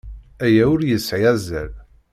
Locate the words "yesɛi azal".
0.83-1.71